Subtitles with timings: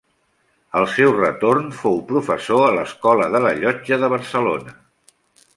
[0.79, 4.79] Al seu retorn fou professor a l'Escola de la Llotja de Barcelona.